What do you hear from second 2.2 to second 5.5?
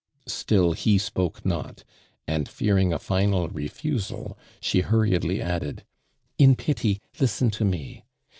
and fearing a final refusal, she hm riedly